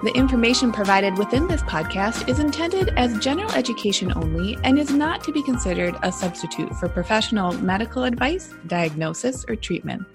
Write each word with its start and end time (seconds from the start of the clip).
The 0.00 0.12
information 0.12 0.70
provided 0.70 1.18
within 1.18 1.48
this 1.48 1.62
podcast 1.62 2.28
is 2.28 2.38
intended 2.38 2.90
as 2.90 3.18
general 3.18 3.50
education 3.50 4.12
only 4.14 4.56
and 4.62 4.78
is 4.78 4.92
not 4.92 5.24
to 5.24 5.32
be 5.32 5.42
considered 5.42 5.96
a 6.04 6.12
substitute 6.12 6.72
for 6.76 6.88
professional 6.88 7.50
medical 7.54 8.04
advice, 8.04 8.54
diagnosis, 8.68 9.44
or 9.48 9.56
treatment. 9.56 10.06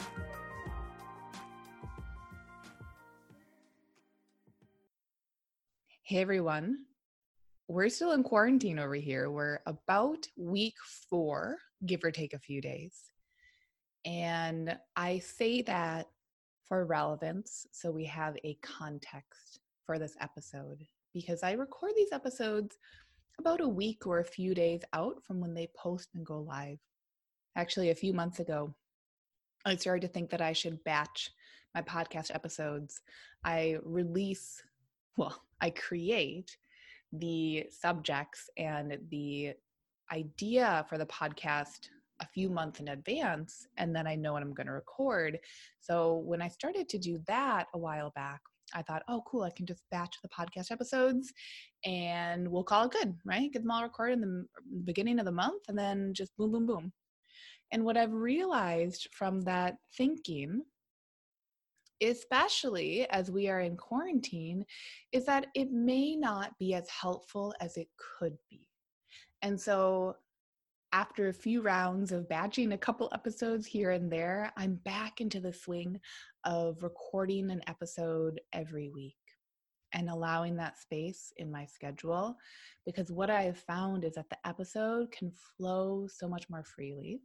Hey 6.03 6.21
everyone. 6.21 6.85
We're 7.67 7.89
still 7.89 8.13
in 8.13 8.23
quarantine 8.23 8.79
over 8.79 8.95
here. 8.95 9.29
We're 9.29 9.59
about 9.65 10.25
week 10.37 10.75
four, 11.09 11.57
give 11.85 12.05
or 12.05 12.11
take 12.11 12.31
a 12.31 12.39
few 12.39 12.61
days. 12.61 12.97
And 14.05 14.77
I 14.95 15.19
say 15.19 15.61
that 15.63 16.07
for 16.69 16.85
relevance 16.85 17.67
so 17.71 17.91
we 17.91 18.05
have 18.05 18.37
a 18.45 18.57
context 18.61 19.59
for 19.85 19.99
this 19.99 20.15
episode 20.19 20.85
because 21.13 21.43
I 21.43 21.53
record 21.53 21.91
these 21.95 22.11
episodes 22.11 22.77
about 23.39 23.61
a 23.61 23.67
week 23.67 24.05
or 24.05 24.19
a 24.19 24.25
few 24.25 24.53
days 24.53 24.81
out 24.93 25.23
from 25.23 25.39
when 25.39 25.53
they 25.53 25.69
post 25.75 26.09
and 26.15 26.25
go 26.25 26.39
live. 26.39 26.79
Actually, 27.55 27.89
a 27.89 27.95
few 27.95 28.13
months 28.13 28.39
ago, 28.39 28.73
I 29.65 29.75
started 29.75 30.07
to 30.07 30.13
think 30.13 30.29
that 30.31 30.41
I 30.41 30.53
should 30.53 30.83
batch 30.83 31.31
my 31.73 31.81
podcast 31.81 32.33
episodes. 32.33 33.01
I 33.43 33.77
release, 33.83 34.61
well, 35.17 35.43
I 35.61 35.69
create 35.69 36.57
the 37.11 37.67
subjects 37.69 38.49
and 38.57 38.97
the 39.09 39.53
idea 40.11 40.85
for 40.89 40.97
the 40.97 41.05
podcast 41.05 41.89
a 42.19 42.27
few 42.27 42.49
months 42.49 42.79
in 42.79 42.89
advance, 42.89 43.67
and 43.77 43.95
then 43.95 44.07
I 44.07 44.15
know 44.15 44.33
what 44.33 44.43
I'm 44.43 44.53
going 44.53 44.67
to 44.67 44.73
record. 44.73 45.39
So 45.79 46.17
when 46.17 46.41
I 46.41 46.47
started 46.47 46.87
to 46.89 46.97
do 46.97 47.19
that 47.27 47.67
a 47.73 47.77
while 47.77 48.11
back, 48.15 48.41
I 48.73 48.81
thought, 48.81 49.03
oh, 49.07 49.23
cool, 49.27 49.43
I 49.43 49.51
can 49.51 49.65
just 49.65 49.83
batch 49.91 50.15
the 50.21 50.29
podcast 50.29 50.71
episodes 50.71 51.31
and 51.85 52.47
we'll 52.47 52.63
call 52.63 52.85
it 52.85 52.91
good, 52.91 53.15
right? 53.25 53.51
Get 53.51 53.61
them 53.61 53.71
all 53.71 53.83
recorded 53.83 54.21
in 54.21 54.21
the 54.21 54.45
beginning 54.83 55.19
of 55.19 55.25
the 55.25 55.31
month 55.31 55.63
and 55.67 55.77
then 55.77 56.13
just 56.13 56.35
boom, 56.37 56.51
boom, 56.51 56.65
boom. 56.65 56.93
And 57.71 57.83
what 57.83 57.97
I've 57.97 58.13
realized 58.13 59.07
from 59.11 59.41
that 59.41 59.77
thinking, 59.97 60.61
especially 62.01 63.09
as 63.09 63.31
we 63.31 63.49
are 63.49 63.61
in 63.61 63.77
quarantine, 63.77 64.65
is 65.11 65.25
that 65.25 65.47
it 65.55 65.71
may 65.71 66.15
not 66.15 66.57
be 66.59 66.73
as 66.73 66.87
helpful 66.89 67.53
as 67.61 67.77
it 67.77 67.87
could 68.19 68.37
be. 68.49 68.67
And 69.41 69.59
so 69.59 70.15
after 70.93 71.27
a 71.27 71.33
few 71.33 71.61
rounds 71.61 72.11
of 72.11 72.29
batching 72.29 72.71
a 72.71 72.77
couple 72.77 73.09
episodes 73.13 73.65
here 73.65 73.89
and 73.89 74.11
there, 74.11 74.53
I'm 74.55 74.75
back 74.75 75.21
into 75.21 75.39
the 75.39 75.51
swing 75.51 75.99
of 76.43 76.83
recording 76.83 77.49
an 77.49 77.63
episode 77.65 78.39
every 78.53 78.89
week 78.89 79.17
and 79.93 80.07
allowing 80.07 80.55
that 80.55 80.77
space 80.77 81.33
in 81.37 81.51
my 81.51 81.65
schedule 81.65 82.37
because 82.85 83.11
what 83.11 83.31
I 83.31 83.41
have 83.41 83.57
found 83.57 84.03
is 84.03 84.13
that 84.13 84.29
the 84.29 84.37
episode 84.47 85.11
can 85.11 85.31
flow 85.31 86.07
so 86.07 86.27
much 86.29 86.47
more 86.47 86.63
freely. 86.63 87.21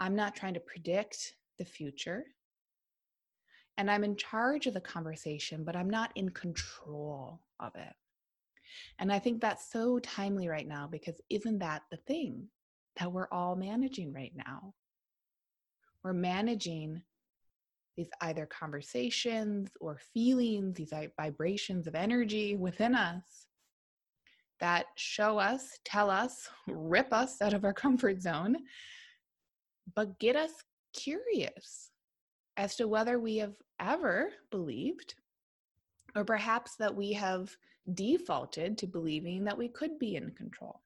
I'm 0.00 0.16
not 0.16 0.34
trying 0.34 0.54
to 0.54 0.60
predict 0.60 1.34
the 1.58 1.66
future. 1.66 2.24
And 3.76 3.90
I'm 3.90 4.04
in 4.04 4.16
charge 4.16 4.66
of 4.66 4.72
the 4.72 4.80
conversation, 4.80 5.62
but 5.62 5.76
I'm 5.76 5.90
not 5.90 6.10
in 6.14 6.30
control 6.30 7.40
of 7.60 7.72
it. 7.74 7.92
And 8.98 9.12
I 9.12 9.18
think 9.18 9.42
that's 9.42 9.70
so 9.70 9.98
timely 9.98 10.48
right 10.48 10.66
now 10.66 10.88
because 10.90 11.20
isn't 11.28 11.58
that 11.58 11.82
the 11.90 11.98
thing? 11.98 12.48
That 12.98 13.12
we're 13.12 13.28
all 13.32 13.56
managing 13.56 14.12
right 14.12 14.32
now. 14.34 14.74
We're 16.02 16.12
managing 16.12 17.02
these 17.96 18.10
either 18.20 18.46
conversations 18.46 19.70
or 19.80 19.98
feelings, 20.14 20.76
these 20.76 20.92
vibrations 21.16 21.86
of 21.86 21.94
energy 21.94 22.56
within 22.56 22.94
us 22.94 23.46
that 24.60 24.86
show 24.94 25.38
us, 25.38 25.78
tell 25.84 26.08
us, 26.08 26.48
rip 26.68 27.12
us 27.12 27.42
out 27.42 27.52
of 27.52 27.64
our 27.64 27.74
comfort 27.74 28.22
zone, 28.22 28.56
but 29.94 30.18
get 30.18 30.36
us 30.36 30.52
curious 30.94 31.90
as 32.56 32.76
to 32.76 32.86
whether 32.86 33.18
we 33.18 33.38
have 33.38 33.54
ever 33.80 34.30
believed, 34.50 35.14
or 36.14 36.24
perhaps 36.24 36.76
that 36.76 36.94
we 36.94 37.12
have 37.12 37.54
defaulted 37.94 38.78
to 38.78 38.86
believing 38.86 39.44
that 39.44 39.58
we 39.58 39.68
could 39.68 39.98
be 39.98 40.14
in 40.14 40.30
control. 40.30 40.80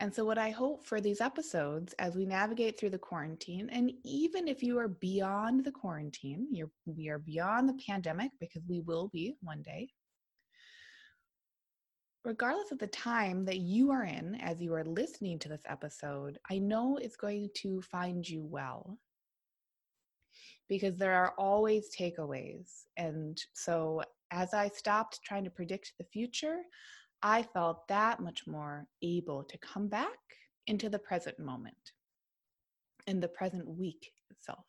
And 0.00 0.14
so, 0.14 0.24
what 0.24 0.38
I 0.38 0.48
hope 0.48 0.82
for 0.86 0.98
these 0.98 1.20
episodes 1.20 1.92
as 1.98 2.16
we 2.16 2.24
navigate 2.24 2.80
through 2.80 2.90
the 2.90 2.98
quarantine, 2.98 3.68
and 3.70 3.92
even 4.02 4.48
if 4.48 4.62
you 4.62 4.78
are 4.78 4.88
beyond 4.88 5.62
the 5.62 5.72
quarantine, 5.72 6.48
you're, 6.50 6.70
we 6.86 7.10
are 7.10 7.18
beyond 7.18 7.68
the 7.68 7.78
pandemic 7.86 8.30
because 8.40 8.62
we 8.66 8.80
will 8.80 9.08
be 9.12 9.34
one 9.42 9.60
day, 9.60 9.90
regardless 12.24 12.72
of 12.72 12.78
the 12.78 12.86
time 12.86 13.44
that 13.44 13.58
you 13.58 13.90
are 13.90 14.04
in 14.04 14.36
as 14.36 14.62
you 14.62 14.72
are 14.72 14.84
listening 14.84 15.38
to 15.40 15.50
this 15.50 15.62
episode, 15.66 16.38
I 16.50 16.58
know 16.58 16.96
it's 16.96 17.16
going 17.16 17.50
to 17.56 17.82
find 17.82 18.26
you 18.26 18.42
well 18.42 18.98
because 20.68 20.96
there 20.96 21.14
are 21.14 21.34
always 21.36 21.88
takeaways. 21.94 22.84
And 22.96 23.38
so, 23.52 24.02
as 24.30 24.54
I 24.54 24.68
stopped 24.68 25.20
trying 25.24 25.44
to 25.44 25.50
predict 25.50 25.92
the 25.98 26.04
future, 26.04 26.60
I 27.22 27.42
felt 27.42 27.86
that 27.88 28.20
much 28.20 28.46
more 28.46 28.86
able 29.02 29.44
to 29.44 29.58
come 29.58 29.88
back 29.88 30.18
into 30.66 30.88
the 30.88 30.98
present 30.98 31.38
moment 31.38 31.92
in 33.06 33.20
the 33.20 33.28
present 33.28 33.66
week 33.66 34.12
itself. 34.30 34.64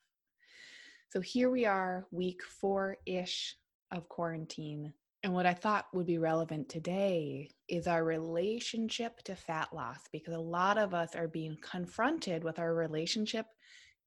So 1.10 1.22
here 1.22 1.50
we 1.50 1.66
are, 1.66 2.06
week 2.12 2.42
four 2.44 2.98
ish 3.06 3.56
of 3.92 4.08
quarantine. 4.10 4.94
And 5.24 5.34
what 5.34 5.46
I 5.46 5.54
thought 5.54 5.86
would 5.94 6.08
be 6.08 6.18
relevant 6.18 6.70
today 6.70 7.52
is 7.68 7.86
our 7.88 8.04
relationship 8.04 9.22
to 9.24 9.36
fat 9.36 9.70
loss, 9.74 10.00
because 10.12 10.34
a 10.34 10.40
lot 10.40 10.78
of 10.78 10.94
us 10.94 11.16
are 11.16 11.28
being 11.28 11.58
confronted 11.62 12.44
with 12.44 12.60
our 12.60 12.74
relationship 12.74 13.46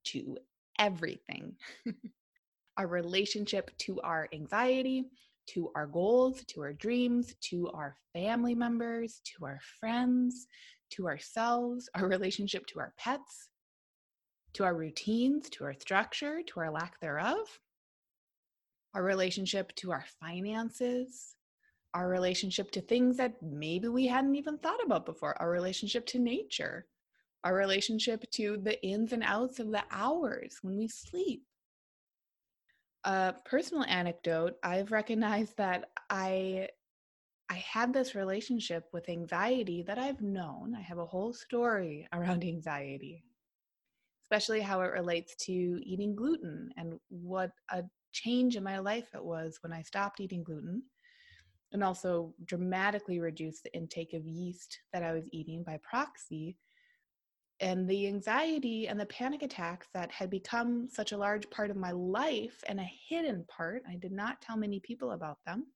to 0.04 0.38
everything 0.78 1.54
our 2.76 2.86
relationship 2.86 3.70
to 3.78 4.00
our 4.00 4.28
anxiety, 4.32 5.04
to 5.48 5.70
our 5.74 5.86
goals, 5.86 6.44
to 6.48 6.60
our 6.62 6.72
dreams, 6.72 7.34
to 7.42 7.70
our 7.70 7.96
family 8.12 8.54
members, 8.54 9.20
to 9.24 9.44
our 9.44 9.60
friends, 9.80 10.46
to 10.90 11.06
ourselves, 11.06 11.88
our 11.94 12.06
relationship 12.06 12.66
to 12.66 12.80
our 12.80 12.92
pets, 12.98 13.48
to 14.54 14.64
our 14.64 14.74
routines, 14.74 15.50
to 15.50 15.64
our 15.64 15.74
structure, 15.74 16.40
to 16.46 16.60
our 16.60 16.70
lack 16.70 16.98
thereof, 17.00 17.60
our 18.94 19.02
relationship 19.02 19.74
to 19.76 19.90
our 19.90 20.04
finances, 20.20 21.34
our 21.94 22.08
relationship 22.08 22.70
to 22.72 22.80
things 22.80 23.16
that 23.16 23.34
maybe 23.42 23.88
we 23.88 24.06
hadn't 24.06 24.36
even 24.36 24.58
thought 24.58 24.82
about 24.84 25.06
before, 25.06 25.40
our 25.40 25.50
relationship 25.50 26.06
to 26.06 26.18
nature, 26.18 26.86
our 27.44 27.54
relationship 27.54 28.28
to 28.32 28.56
the 28.62 28.82
ins 28.84 29.12
and 29.12 29.22
outs 29.24 29.60
of 29.60 29.70
the 29.70 29.82
hours 29.90 30.58
when 30.62 30.76
we 30.76 30.88
sleep, 30.88 31.44
a 33.04 33.34
personal 33.44 33.84
anecdote, 33.84 34.54
I've 34.62 34.92
recognized 34.92 35.56
that 35.58 35.90
I 36.10 36.68
I 37.50 37.56
had 37.56 37.92
this 37.92 38.14
relationship 38.14 38.88
with 38.92 39.08
anxiety 39.10 39.82
that 39.82 39.98
I've 39.98 40.22
known. 40.22 40.74
I 40.74 40.80
have 40.80 40.98
a 40.98 41.06
whole 41.06 41.34
story 41.34 42.08
around 42.12 42.42
anxiety, 42.44 43.22
especially 44.24 44.60
how 44.60 44.80
it 44.80 44.92
relates 44.92 45.36
to 45.46 45.52
eating 45.52 46.16
gluten 46.16 46.70
and 46.76 46.98
what 47.10 47.52
a 47.70 47.84
change 48.12 48.56
in 48.56 48.64
my 48.64 48.78
life 48.78 49.08
it 49.14 49.22
was 49.22 49.58
when 49.62 49.72
I 49.72 49.82
stopped 49.82 50.20
eating 50.20 50.42
gluten 50.42 50.82
and 51.72 51.84
also 51.84 52.32
dramatically 52.44 53.20
reduced 53.20 53.64
the 53.64 53.74
intake 53.74 54.14
of 54.14 54.24
yeast 54.24 54.78
that 54.92 55.02
I 55.02 55.12
was 55.12 55.28
eating 55.32 55.62
by 55.64 55.78
proxy. 55.82 56.56
And 57.60 57.88
the 57.88 58.08
anxiety 58.08 58.88
and 58.88 58.98
the 58.98 59.06
panic 59.06 59.42
attacks 59.42 59.86
that 59.94 60.10
had 60.10 60.28
become 60.28 60.88
such 60.90 61.12
a 61.12 61.16
large 61.16 61.48
part 61.50 61.70
of 61.70 61.76
my 61.76 61.92
life 61.92 62.62
and 62.66 62.80
a 62.80 62.90
hidden 63.08 63.44
part, 63.48 63.82
I 63.88 63.96
did 63.96 64.12
not 64.12 64.42
tell 64.42 64.56
many 64.56 64.80
people 64.80 65.12
about 65.12 65.38
them. 65.46 65.66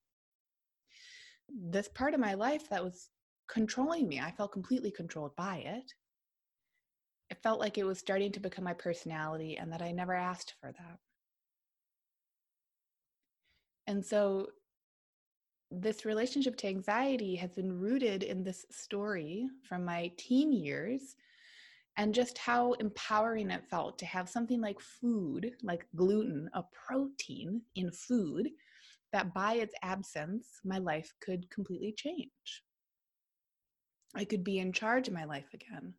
This 1.48 1.88
part 1.88 2.14
of 2.14 2.20
my 2.20 2.34
life 2.34 2.68
that 2.68 2.82
was 2.82 3.10
controlling 3.48 4.08
me, 4.08 4.20
I 4.20 4.32
felt 4.32 4.52
completely 4.52 4.90
controlled 4.90 5.36
by 5.36 5.58
it. 5.58 5.94
It 7.30 7.42
felt 7.42 7.60
like 7.60 7.78
it 7.78 7.86
was 7.86 7.98
starting 7.98 8.32
to 8.32 8.40
become 8.40 8.64
my 8.64 8.74
personality 8.74 9.56
and 9.56 9.72
that 9.72 9.82
I 9.82 9.92
never 9.92 10.14
asked 10.14 10.54
for 10.60 10.72
that. 10.72 10.98
And 13.86 14.04
so 14.04 14.48
this 15.70 16.04
relationship 16.04 16.56
to 16.56 16.68
anxiety 16.68 17.36
has 17.36 17.52
been 17.52 17.78
rooted 17.78 18.22
in 18.22 18.42
this 18.42 18.66
story 18.70 19.48
from 19.62 19.84
my 19.84 20.10
teen 20.16 20.52
years 20.52 21.16
and 21.98 22.14
just 22.14 22.38
how 22.38 22.74
empowering 22.74 23.50
it 23.50 23.68
felt 23.68 23.98
to 23.98 24.06
have 24.06 24.28
something 24.28 24.60
like 24.60 24.80
food, 24.80 25.50
like 25.64 25.84
gluten, 25.96 26.48
a 26.54 26.62
protein 26.72 27.60
in 27.74 27.90
food, 27.90 28.48
that 29.12 29.34
by 29.34 29.54
its 29.54 29.74
absence, 29.82 30.60
my 30.64 30.78
life 30.78 31.12
could 31.20 31.50
completely 31.50 31.92
change. 31.96 32.62
I 34.14 34.24
could 34.24 34.44
be 34.44 34.60
in 34.60 34.72
charge 34.72 35.08
of 35.08 35.14
my 35.14 35.24
life 35.24 35.52
again. 35.52 35.92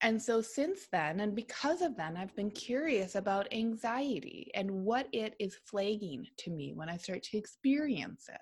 And 0.00 0.22
so, 0.22 0.40
since 0.40 0.86
then, 0.90 1.20
and 1.20 1.34
because 1.34 1.82
of 1.82 1.96
then, 1.96 2.16
I've 2.16 2.34
been 2.34 2.52
curious 2.52 3.14
about 3.14 3.52
anxiety 3.52 4.50
and 4.54 4.70
what 4.70 5.08
it 5.12 5.34
is 5.38 5.58
flagging 5.66 6.26
to 6.38 6.50
me 6.50 6.72
when 6.72 6.88
I 6.88 6.96
start 6.96 7.24
to 7.24 7.36
experience 7.36 8.28
it. 8.32 8.40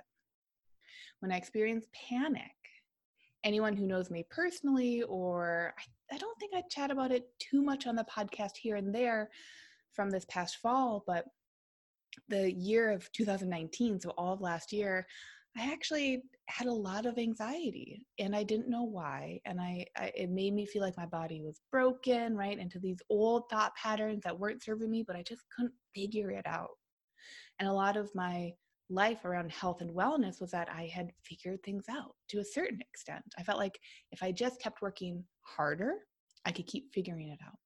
When 1.20 1.32
I 1.32 1.38
experience 1.38 1.86
panic, 2.08 2.55
anyone 3.46 3.76
who 3.76 3.86
knows 3.86 4.10
me 4.10 4.26
personally, 4.28 5.02
or 5.04 5.72
I, 5.78 6.16
I 6.16 6.18
don't 6.18 6.38
think 6.40 6.52
I 6.54 6.62
chat 6.68 6.90
about 6.90 7.12
it 7.12 7.28
too 7.38 7.62
much 7.62 7.86
on 7.86 7.94
the 7.94 8.04
podcast 8.04 8.56
here 8.60 8.74
and 8.74 8.92
there 8.92 9.30
from 9.92 10.10
this 10.10 10.26
past 10.28 10.56
fall, 10.56 11.04
but 11.06 11.24
the 12.28 12.52
year 12.52 12.90
of 12.90 13.10
2019, 13.12 14.00
so 14.00 14.10
all 14.18 14.34
of 14.34 14.40
last 14.40 14.72
year, 14.72 15.06
I 15.56 15.72
actually 15.72 16.22
had 16.48 16.66
a 16.66 16.72
lot 16.72 17.06
of 17.06 17.18
anxiety 17.18 18.02
and 18.18 18.34
I 18.34 18.42
didn't 18.42 18.68
know 18.68 18.82
why. 18.82 19.40
And 19.46 19.60
I, 19.60 19.86
I, 19.96 20.12
it 20.14 20.30
made 20.30 20.52
me 20.52 20.66
feel 20.66 20.82
like 20.82 20.96
my 20.96 21.06
body 21.06 21.40
was 21.40 21.60
broken, 21.70 22.36
right? 22.36 22.58
Into 22.58 22.78
these 22.78 22.98
old 23.08 23.44
thought 23.48 23.74
patterns 23.76 24.22
that 24.24 24.38
weren't 24.38 24.62
serving 24.62 24.90
me, 24.90 25.04
but 25.06 25.16
I 25.16 25.22
just 25.22 25.42
couldn't 25.54 25.74
figure 25.94 26.30
it 26.30 26.46
out. 26.46 26.76
And 27.58 27.68
a 27.68 27.72
lot 27.72 27.96
of 27.96 28.10
my 28.14 28.52
life 28.88 29.24
around 29.24 29.50
health 29.50 29.80
and 29.80 29.90
wellness 29.90 30.40
was 30.40 30.50
that 30.52 30.68
I 30.70 30.86
had 30.86 31.10
figured 31.22 31.62
things 31.62 31.84
out 31.90 32.14
to 32.28 32.38
a 32.38 32.44
certain 32.44 32.80
extent. 32.80 33.24
I 33.38 33.42
felt 33.42 33.58
like 33.58 33.78
if 34.12 34.22
I 34.22 34.32
just 34.32 34.60
kept 34.60 34.82
working 34.82 35.24
harder, 35.42 35.94
I 36.44 36.52
could 36.52 36.66
keep 36.66 36.92
figuring 36.92 37.28
it 37.28 37.40
out. 37.44 37.58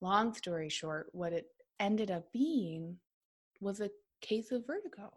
Long 0.00 0.34
story 0.34 0.68
short, 0.68 1.08
what 1.12 1.32
it 1.32 1.46
ended 1.78 2.10
up 2.10 2.24
being 2.32 2.96
was 3.60 3.80
a 3.80 3.90
case 4.22 4.52
of 4.52 4.66
vertigo 4.66 5.10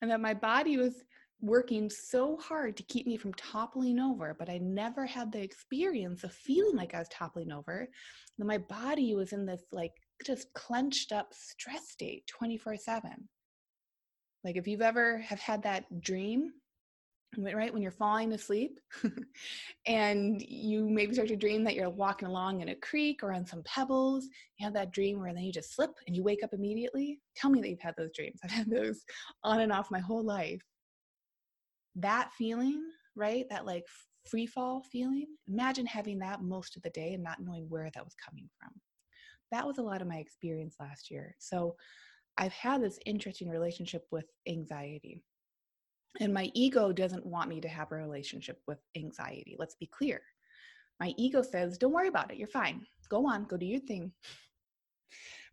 and 0.00 0.10
that 0.10 0.20
my 0.20 0.34
body 0.34 0.76
was 0.76 1.04
working 1.40 1.90
so 1.90 2.36
hard 2.38 2.76
to 2.76 2.82
keep 2.84 3.06
me 3.06 3.16
from 3.16 3.34
toppling 3.34 3.98
over, 3.98 4.34
but 4.38 4.48
I 4.48 4.58
never 4.58 5.04
had 5.04 5.30
the 5.30 5.42
experience 5.42 6.24
of 6.24 6.32
feeling 6.32 6.76
like 6.76 6.94
I 6.94 6.98
was 6.98 7.08
toppling 7.08 7.52
over. 7.52 7.88
That 8.38 8.46
my 8.46 8.58
body 8.58 9.14
was 9.14 9.32
in 9.32 9.44
this 9.44 9.62
like 9.72 9.92
just 10.24 10.52
clenched 10.54 11.12
up 11.12 11.32
stress 11.32 11.90
state 11.90 12.26
24 12.26 12.76
7. 12.76 13.28
Like 14.46 14.56
if 14.56 14.68
you've 14.68 14.80
ever 14.80 15.18
have 15.18 15.40
had 15.40 15.64
that 15.64 16.00
dream 16.00 16.52
right 17.36 17.72
when 17.72 17.82
you're 17.82 17.90
falling 17.90 18.32
asleep 18.32 18.78
and 19.86 20.40
you 20.40 20.88
maybe 20.88 21.14
start 21.14 21.26
to 21.28 21.36
dream 21.36 21.64
that 21.64 21.74
you're 21.74 21.90
walking 21.90 22.28
along 22.28 22.60
in 22.60 22.68
a 22.68 22.74
creek 22.76 23.24
or 23.24 23.32
on 23.32 23.44
some 23.44 23.64
pebbles 23.64 24.28
you 24.56 24.64
have 24.64 24.72
that 24.72 24.92
dream 24.92 25.18
where 25.18 25.34
then 25.34 25.42
you 25.42 25.52
just 25.52 25.74
slip 25.74 25.90
and 26.06 26.14
you 26.14 26.22
wake 26.22 26.44
up 26.44 26.54
immediately? 26.54 27.18
Tell 27.34 27.50
me 27.50 27.60
that 27.60 27.68
you've 27.68 27.80
had 27.80 27.96
those 27.98 28.12
dreams. 28.14 28.38
I've 28.44 28.52
had 28.52 28.70
those 28.70 29.02
on 29.42 29.60
and 29.60 29.72
off 29.72 29.90
my 29.90 29.98
whole 29.98 30.24
life. 30.24 30.62
That 31.96 32.30
feeling 32.38 32.88
right 33.16 33.46
that 33.50 33.66
like 33.66 33.84
free 34.30 34.46
fall 34.46 34.84
feeling 34.92 35.26
imagine 35.48 35.86
having 35.86 36.20
that 36.20 36.40
most 36.40 36.76
of 36.76 36.82
the 36.82 36.90
day 36.90 37.14
and 37.14 37.24
not 37.24 37.40
knowing 37.40 37.66
where 37.68 37.90
that 37.92 38.04
was 38.04 38.14
coming 38.14 38.48
from. 38.60 38.70
That 39.50 39.66
was 39.66 39.78
a 39.78 39.82
lot 39.82 40.02
of 40.02 40.08
my 40.08 40.18
experience 40.18 40.76
last 40.78 41.10
year. 41.10 41.34
So 41.40 41.74
i've 42.38 42.52
had 42.52 42.82
this 42.82 42.98
interesting 43.06 43.48
relationship 43.48 44.06
with 44.10 44.26
anxiety 44.48 45.22
and 46.20 46.32
my 46.32 46.50
ego 46.54 46.92
doesn't 46.92 47.26
want 47.26 47.48
me 47.48 47.60
to 47.60 47.68
have 47.68 47.92
a 47.92 47.96
relationship 47.96 48.60
with 48.66 48.78
anxiety. 48.96 49.56
Let's 49.58 49.74
be 49.74 49.86
clear. 49.86 50.20
My 51.00 51.12
ego 51.16 51.42
says, 51.42 51.78
don't 51.78 51.92
worry 51.92 52.08
about 52.08 52.30
it. 52.30 52.38
You're 52.38 52.48
fine. 52.48 52.86
Go 53.10 53.26
on, 53.26 53.44
go 53.44 53.56
do 53.56 53.66
your 53.66 53.80
thing. 53.80 54.12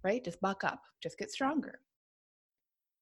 Right? 0.03 0.23
Just 0.23 0.41
buck 0.41 0.63
up, 0.63 0.81
just 1.01 1.17
get 1.17 1.31
stronger. 1.31 1.79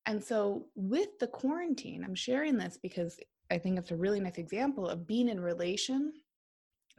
And 0.06 0.24
so, 0.24 0.68
with 0.76 1.10
the 1.20 1.28
quarantine, 1.28 2.04
I'm 2.04 2.16
sharing 2.16 2.58
this 2.58 2.78
because 2.82 3.20
I 3.52 3.60
think 3.60 3.78
it's 3.78 3.92
a 3.92 3.96
really 3.96 4.20
nice 4.20 4.38
example 4.38 4.88
of 4.88 5.08
being 5.08 5.30
in 5.30 5.40
relation 5.40 6.14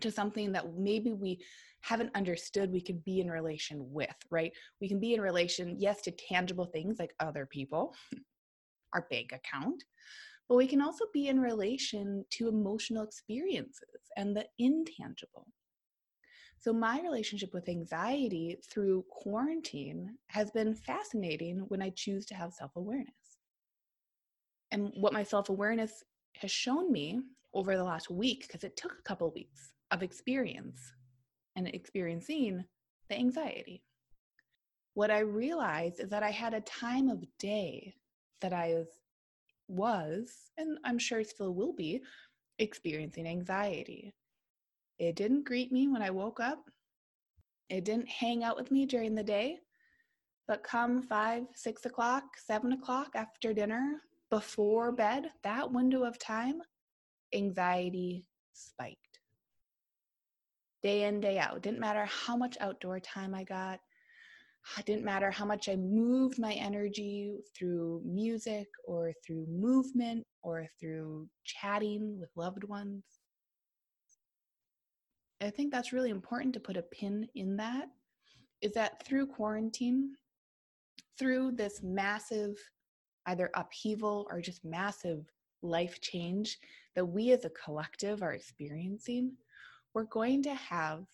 to 0.02 0.10
something 0.10 0.52
that 0.52 0.74
maybe 0.76 1.12
we 1.12 1.40
haven't 1.82 2.14
understood 2.14 2.72
we 2.72 2.80
could 2.80 3.04
be 3.04 3.20
in 3.20 3.30
relation 3.30 3.92
with, 3.92 4.14
right? 4.30 4.52
We 4.80 4.88
can 4.88 5.00
be 5.00 5.14
in 5.14 5.20
relation, 5.20 5.76
yes, 5.78 6.00
to 6.02 6.12
tangible 6.12 6.66
things 6.66 6.98
like 6.98 7.14
other 7.20 7.44
people, 7.46 7.94
our 8.94 9.06
bank 9.10 9.32
account, 9.32 9.82
but 10.48 10.56
we 10.56 10.66
can 10.66 10.80
also 10.80 11.04
be 11.12 11.28
in 11.28 11.40
relation 11.40 12.24
to 12.30 12.48
emotional 12.48 13.02
experiences 13.02 14.10
and 14.16 14.36
the 14.36 14.46
intangible. 14.58 15.46
So, 16.58 16.72
my 16.72 17.00
relationship 17.00 17.52
with 17.52 17.68
anxiety 17.68 18.56
through 18.70 19.04
quarantine 19.10 20.16
has 20.28 20.52
been 20.52 20.76
fascinating 20.76 21.64
when 21.68 21.82
I 21.82 21.90
choose 21.90 22.24
to 22.26 22.34
have 22.36 22.52
self 22.52 22.76
awareness. 22.76 23.08
And 24.70 24.92
what 24.94 25.12
my 25.12 25.24
self 25.24 25.48
awareness 25.48 26.04
has 26.36 26.52
shown 26.52 26.92
me 26.92 27.20
over 27.52 27.76
the 27.76 27.82
last 27.82 28.10
week, 28.10 28.46
because 28.46 28.62
it 28.62 28.76
took 28.76 28.92
a 28.92 29.02
couple 29.02 29.32
weeks 29.32 29.71
of 29.92 30.02
experience 30.02 30.80
and 31.54 31.68
experiencing 31.68 32.64
the 33.08 33.16
anxiety. 33.16 33.84
What 34.94 35.10
I 35.10 35.20
realized 35.20 36.00
is 36.00 36.08
that 36.08 36.22
I 36.22 36.30
had 36.30 36.54
a 36.54 36.60
time 36.62 37.08
of 37.08 37.24
day 37.38 37.94
that 38.40 38.52
I 38.52 38.74
was 38.74 38.88
was, 39.68 40.50
and 40.58 40.78
I'm 40.84 40.98
sure 40.98 41.22
still 41.24 41.54
will 41.54 41.72
be, 41.72 42.02
experiencing 42.58 43.26
anxiety. 43.26 44.12
It 44.98 45.16
didn't 45.16 45.44
greet 45.44 45.72
me 45.72 45.88
when 45.88 46.02
I 46.02 46.10
woke 46.10 46.40
up. 46.40 46.68
It 47.70 47.84
didn't 47.84 48.08
hang 48.08 48.44
out 48.44 48.56
with 48.56 48.70
me 48.70 48.84
during 48.84 49.14
the 49.14 49.22
day. 49.22 49.60
But 50.46 50.62
come 50.62 51.02
five, 51.02 51.44
six 51.54 51.86
o'clock, 51.86 52.24
seven 52.36 52.72
o'clock 52.72 53.10
after 53.14 53.54
dinner, 53.54 54.02
before 54.30 54.92
bed, 54.92 55.30
that 55.42 55.70
window 55.72 56.04
of 56.04 56.18
time, 56.18 56.60
anxiety 57.34 58.26
spiked. 58.52 59.11
Day 60.82 61.04
in, 61.04 61.20
day 61.20 61.38
out. 61.38 61.62
Didn't 61.62 61.80
matter 61.80 62.06
how 62.06 62.36
much 62.36 62.56
outdoor 62.60 62.98
time 63.00 63.34
I 63.34 63.44
got, 63.44 63.80
it 64.78 64.86
didn't 64.86 65.04
matter 65.04 65.30
how 65.30 65.44
much 65.44 65.68
I 65.68 65.76
moved 65.76 66.38
my 66.38 66.52
energy 66.54 67.38
through 67.56 68.02
music 68.04 68.68
or 68.84 69.12
through 69.24 69.46
movement 69.48 70.26
or 70.42 70.66
through 70.80 71.28
chatting 71.44 72.18
with 72.18 72.30
loved 72.36 72.64
ones. 72.64 73.02
I 75.40 75.50
think 75.50 75.72
that's 75.72 75.92
really 75.92 76.10
important 76.10 76.54
to 76.54 76.60
put 76.60 76.76
a 76.76 76.82
pin 76.82 77.28
in 77.34 77.56
that 77.56 77.88
is 78.60 78.72
that 78.72 79.04
through 79.04 79.26
quarantine, 79.26 80.14
through 81.18 81.52
this 81.52 81.82
massive 81.82 82.56
either 83.26 83.50
upheaval 83.54 84.26
or 84.30 84.40
just 84.40 84.64
massive 84.64 85.26
life 85.62 86.00
change 86.00 86.58
that 86.94 87.04
we 87.04 87.32
as 87.32 87.44
a 87.44 87.50
collective 87.50 88.22
are 88.22 88.32
experiencing, 88.32 89.32
we're 89.94 90.04
going 90.04 90.42
to 90.44 90.54
have 90.54 91.04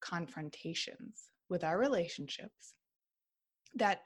confrontations 0.00 1.30
with 1.48 1.64
our 1.64 1.78
relationships 1.78 2.74
that 3.74 4.02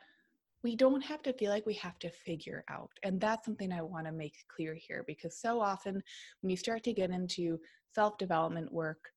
we 0.62 0.74
don't 0.74 1.02
have 1.02 1.22
to 1.22 1.32
feel 1.34 1.50
like 1.50 1.66
we 1.66 1.74
have 1.74 1.98
to 1.98 2.10
figure 2.10 2.64
out. 2.70 2.90
And 3.02 3.20
that's 3.20 3.44
something 3.44 3.70
I 3.70 3.82
want 3.82 4.06
to 4.06 4.12
make 4.12 4.34
clear 4.48 4.74
here 4.74 5.04
because 5.06 5.38
so 5.38 5.60
often 5.60 6.02
when 6.40 6.50
you 6.50 6.56
start 6.56 6.82
to 6.84 6.92
get 6.92 7.10
into 7.10 7.60
self 7.92 8.16
development 8.16 8.72
work, 8.72 9.10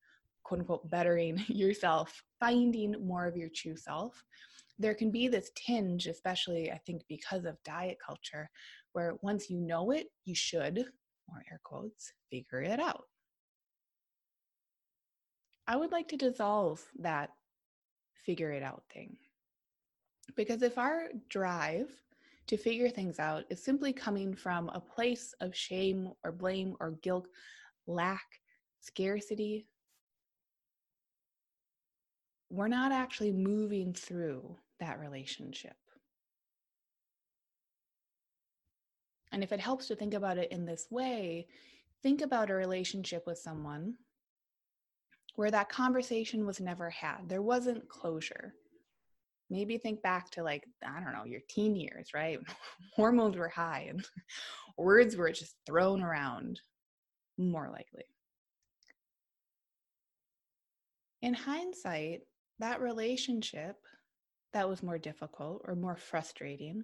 quote 0.44 0.60
unquote, 0.60 0.90
bettering 0.90 1.44
yourself, 1.48 2.22
finding 2.40 2.96
more 3.02 3.26
of 3.26 3.38
your 3.38 3.50
true 3.56 3.78
self, 3.78 4.22
there 4.78 4.94
can 4.94 5.10
be 5.10 5.28
this 5.28 5.50
tinge, 5.56 6.08
especially 6.08 6.72
I 6.72 6.80
think 6.86 7.02
because 7.08 7.46
of 7.46 7.64
diet 7.64 7.98
culture, 8.06 8.50
where 8.92 9.16
once 9.22 9.50
you 9.50 9.60
know 9.60 9.92
it, 9.92 10.08
you 10.26 10.36
should, 10.36 10.80
or 11.30 11.44
air 11.50 11.62
quotes, 11.64 12.12
figure 12.30 12.62
it 12.62 12.80
out. 12.80 13.06
I 15.68 15.76
would 15.76 15.92
like 15.92 16.08
to 16.10 16.18
dissolve 16.18 16.82
that 17.00 17.32
figure 18.26 18.52
it 18.52 18.64
out 18.64 18.84
thing. 18.94 19.18
Because 20.36 20.62
if 20.62 20.78
our 20.78 21.10
drive 21.30 21.90
to 22.48 22.58
figure 22.58 22.90
things 22.90 23.20
out 23.20 23.44
is 23.50 23.62
simply 23.62 23.92
coming 23.92 24.34
from 24.34 24.70
a 24.70 24.80
place 24.80 25.34
of 25.42 25.56
shame 25.56 26.12
or 26.24 26.32
blame 26.32 26.76
or 26.80 26.92
guilt, 27.02 27.28
lack, 27.86 28.26
scarcity, 28.80 29.68
we're 32.50 32.70
not 32.70 32.94
actually 32.94 33.34
moving 33.34 33.94
through 33.94 34.56
that 34.80 35.00
relationship. 35.00 35.76
And 39.34 39.44
if 39.44 39.52
it 39.52 39.60
helps 39.60 39.88
to 39.88 39.96
think 39.96 40.14
about 40.14 40.38
it 40.38 40.52
in 40.52 40.66
this 40.66 40.88
way, 40.90 41.48
think 42.02 42.22
about 42.22 42.50
a 42.50 42.54
relationship 42.54 43.28
with 43.28 43.38
someone 43.38 43.96
where 45.38 45.52
that 45.52 45.70
conversation 45.70 46.48
was 46.48 46.60
never 46.60 46.90
had. 46.90 47.30
There 47.30 47.44
wasn't 47.44 47.88
closure. 47.88 48.56
Maybe 49.52 49.78
think 49.78 50.02
back 50.02 50.32
to 50.32 50.44
like, 50.44 50.66
I 50.84 51.00
don't 51.00 51.14
know, 51.14 51.26
your 51.26 51.42
teen 51.48 51.76
years, 51.76 52.10
right? 52.14 52.40
Hormones 52.96 53.38
were 53.38 53.48
high 53.48 53.86
and 53.88 54.04
words 54.78 55.16
were 55.16 55.32
just 55.32 55.56
thrown 55.68 56.02
around, 56.02 56.60
more 57.38 57.70
likely. 57.70 58.06
In 61.22 61.36
hindsight, 61.36 62.22
that 62.58 62.82
relationship 62.82 63.76
that 64.54 64.68
was 64.68 64.82
more 64.82 64.98
difficult 64.98 65.62
or 65.66 65.76
more 65.76 65.98
frustrating. 65.98 66.84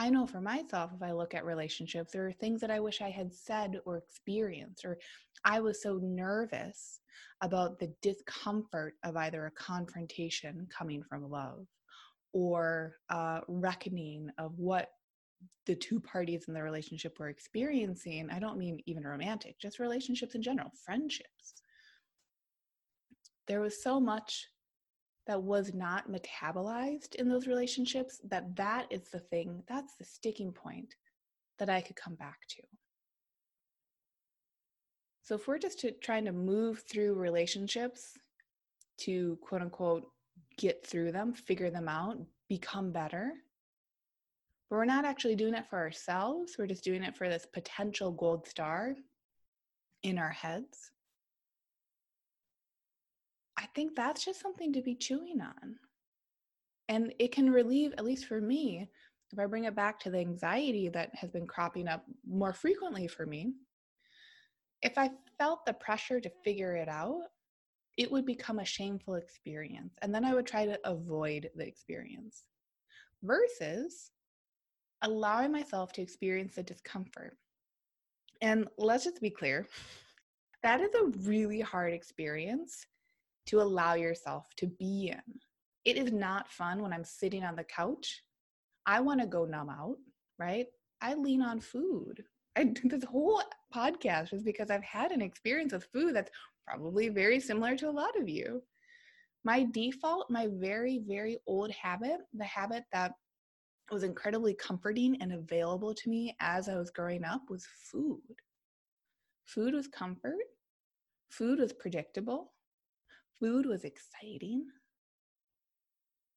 I 0.00 0.08
know 0.08 0.26
for 0.26 0.40
myself, 0.40 0.92
if 0.96 1.02
I 1.02 1.12
look 1.12 1.34
at 1.34 1.44
relationships, 1.44 2.12
there 2.12 2.26
are 2.26 2.32
things 2.32 2.62
that 2.62 2.70
I 2.70 2.80
wish 2.80 3.02
I 3.02 3.10
had 3.10 3.34
said 3.34 3.78
or 3.84 3.98
experienced, 3.98 4.86
or 4.86 4.98
I 5.44 5.60
was 5.60 5.82
so 5.82 5.98
nervous 6.02 7.00
about 7.42 7.78
the 7.78 7.92
discomfort 8.00 8.94
of 9.04 9.18
either 9.18 9.44
a 9.44 9.50
confrontation 9.50 10.66
coming 10.70 11.02
from 11.02 11.28
love 11.28 11.66
or 12.32 12.96
a 13.10 13.42
reckoning 13.46 14.30
of 14.38 14.58
what 14.58 14.88
the 15.66 15.74
two 15.74 16.00
parties 16.00 16.46
in 16.48 16.54
the 16.54 16.62
relationship 16.62 17.18
were 17.18 17.28
experiencing. 17.28 18.30
I 18.30 18.38
don't 18.38 18.56
mean 18.56 18.80
even 18.86 19.04
romantic, 19.04 19.58
just 19.58 19.78
relationships 19.78 20.34
in 20.34 20.40
general, 20.40 20.70
friendships. 20.82 21.60
There 23.46 23.60
was 23.60 23.82
so 23.82 24.00
much 24.00 24.48
that 25.30 25.40
was 25.40 25.72
not 25.72 26.10
metabolized 26.10 27.14
in 27.14 27.28
those 27.28 27.46
relationships 27.46 28.20
that 28.24 28.56
that 28.56 28.84
is 28.90 29.02
the 29.12 29.20
thing 29.20 29.62
that's 29.68 29.94
the 29.94 30.04
sticking 30.04 30.50
point 30.50 30.96
that 31.60 31.70
i 31.70 31.80
could 31.80 31.94
come 31.94 32.16
back 32.16 32.40
to. 32.48 32.60
So 35.22 35.36
if 35.36 35.46
we're 35.46 35.58
just 35.58 35.78
to, 35.80 35.92
trying 35.92 36.24
to 36.24 36.32
move 36.32 36.82
through 36.90 37.14
relationships 37.14 38.18
to 39.02 39.38
quote 39.40 39.62
unquote 39.62 40.08
get 40.58 40.84
through 40.84 41.12
them 41.12 41.32
figure 41.32 41.70
them 41.70 41.88
out 41.88 42.18
become 42.48 42.90
better 42.90 43.30
but 44.68 44.76
we're 44.76 44.84
not 44.84 45.04
actually 45.04 45.36
doing 45.36 45.54
it 45.54 45.68
for 45.70 45.78
ourselves 45.78 46.56
we're 46.58 46.66
just 46.66 46.82
doing 46.82 47.04
it 47.04 47.16
for 47.16 47.28
this 47.28 47.46
potential 47.46 48.10
gold 48.10 48.48
star 48.48 48.96
in 50.02 50.18
our 50.18 50.30
heads 50.30 50.90
I 53.60 53.66
think 53.74 53.94
that's 53.94 54.24
just 54.24 54.40
something 54.40 54.72
to 54.72 54.80
be 54.80 54.94
chewing 54.94 55.40
on. 55.40 55.76
And 56.88 57.12
it 57.18 57.30
can 57.30 57.50
relieve, 57.50 57.92
at 57.98 58.04
least 58.04 58.24
for 58.24 58.40
me, 58.40 58.88
if 59.32 59.38
I 59.38 59.46
bring 59.46 59.64
it 59.64 59.76
back 59.76 60.00
to 60.00 60.10
the 60.10 60.18
anxiety 60.18 60.88
that 60.88 61.14
has 61.14 61.30
been 61.30 61.46
cropping 61.46 61.86
up 61.86 62.04
more 62.26 62.54
frequently 62.54 63.06
for 63.06 63.26
me, 63.26 63.52
if 64.82 64.96
I 64.96 65.10
felt 65.38 65.66
the 65.66 65.74
pressure 65.74 66.20
to 66.20 66.30
figure 66.42 66.74
it 66.74 66.88
out, 66.88 67.24
it 67.98 68.10
would 68.10 68.24
become 68.24 68.60
a 68.60 68.64
shameful 68.64 69.16
experience. 69.16 69.94
And 70.00 70.14
then 70.14 70.24
I 70.24 70.34
would 70.34 70.46
try 70.46 70.64
to 70.64 70.80
avoid 70.84 71.50
the 71.54 71.66
experience 71.66 72.44
versus 73.22 74.10
allowing 75.02 75.52
myself 75.52 75.92
to 75.92 76.02
experience 76.02 76.54
the 76.54 76.62
discomfort. 76.62 77.36
And 78.40 78.68
let's 78.78 79.04
just 79.04 79.20
be 79.20 79.30
clear 79.30 79.66
that 80.62 80.80
is 80.80 80.94
a 80.94 81.18
really 81.28 81.60
hard 81.60 81.92
experience 81.92 82.86
to 83.50 83.60
allow 83.60 83.94
yourself 83.94 84.46
to 84.56 84.66
be 84.66 85.08
in. 85.12 85.40
It 85.84 85.96
is 85.96 86.12
not 86.12 86.48
fun 86.48 86.82
when 86.82 86.92
I'm 86.92 87.04
sitting 87.04 87.44
on 87.44 87.56
the 87.56 87.64
couch. 87.64 88.22
I 88.86 89.00
want 89.00 89.20
to 89.20 89.26
go 89.26 89.44
numb 89.44 89.70
out, 89.70 89.96
right? 90.38 90.66
I 91.00 91.14
lean 91.14 91.42
on 91.42 91.58
food. 91.60 92.22
I 92.56 92.72
this 92.84 93.04
whole 93.04 93.42
podcast 93.74 94.32
is 94.32 94.44
because 94.44 94.70
I've 94.70 94.84
had 94.84 95.10
an 95.10 95.20
experience 95.20 95.72
with 95.72 95.88
food 95.92 96.14
that's 96.14 96.30
probably 96.66 97.08
very 97.08 97.40
similar 97.40 97.76
to 97.76 97.88
a 97.88 97.90
lot 97.90 98.18
of 98.18 98.28
you. 98.28 98.62
My 99.42 99.66
default, 99.72 100.30
my 100.30 100.48
very, 100.48 101.02
very 101.06 101.38
old 101.46 101.72
habit, 101.72 102.18
the 102.34 102.44
habit 102.44 102.84
that 102.92 103.12
was 103.90 104.04
incredibly 104.04 104.54
comforting 104.54 105.20
and 105.20 105.32
available 105.32 105.94
to 105.94 106.08
me 106.08 106.36
as 106.40 106.68
I 106.68 106.76
was 106.76 106.90
growing 106.90 107.24
up 107.24 107.42
was 107.48 107.66
food. 107.90 108.20
Food 109.46 109.74
was 109.74 109.88
comfort. 109.88 110.34
Food 111.30 111.58
was 111.58 111.72
predictable. 111.72 112.52
Food 113.40 113.66
was 113.66 113.84
exciting. 113.84 114.66